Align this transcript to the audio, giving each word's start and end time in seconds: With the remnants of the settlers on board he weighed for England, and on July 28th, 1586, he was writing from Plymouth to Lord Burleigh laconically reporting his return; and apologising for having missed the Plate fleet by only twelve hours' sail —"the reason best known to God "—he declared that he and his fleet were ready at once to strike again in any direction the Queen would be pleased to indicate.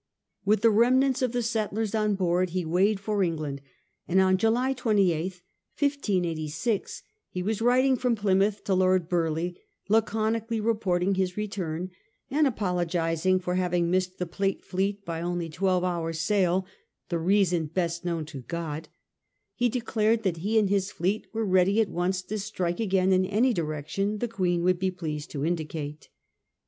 With 0.45 0.63
the 0.63 0.71
remnants 0.71 1.21
of 1.21 1.31
the 1.31 1.43
settlers 1.43 1.93
on 1.93 2.15
board 2.15 2.49
he 2.49 2.65
weighed 2.65 2.99
for 2.99 3.21
England, 3.21 3.61
and 4.07 4.19
on 4.19 4.35
July 4.39 4.73
28th, 4.73 5.41
1586, 5.79 7.03
he 7.29 7.43
was 7.43 7.61
writing 7.61 7.95
from 7.95 8.15
Plymouth 8.15 8.63
to 8.63 8.73
Lord 8.73 9.07
Burleigh 9.07 9.51
laconically 9.89 10.59
reporting 10.59 11.13
his 11.13 11.37
return; 11.37 11.91
and 12.31 12.47
apologising 12.47 13.39
for 13.41 13.53
having 13.53 13.91
missed 13.91 14.17
the 14.17 14.25
Plate 14.25 14.65
fleet 14.65 15.05
by 15.05 15.21
only 15.21 15.49
twelve 15.49 15.83
hours' 15.83 16.19
sail 16.19 16.65
—"the 17.09 17.19
reason 17.19 17.67
best 17.67 18.03
known 18.03 18.25
to 18.25 18.41
God 18.41 18.89
"—he 19.53 19.69
declared 19.69 20.23
that 20.23 20.37
he 20.37 20.57
and 20.57 20.67
his 20.71 20.91
fleet 20.91 21.27
were 21.31 21.45
ready 21.45 21.79
at 21.79 21.89
once 21.91 22.23
to 22.23 22.39
strike 22.39 22.79
again 22.79 23.13
in 23.13 23.23
any 23.27 23.53
direction 23.53 24.17
the 24.17 24.27
Queen 24.27 24.63
would 24.63 24.79
be 24.79 24.89
pleased 24.89 25.29
to 25.29 25.45
indicate. 25.45 26.09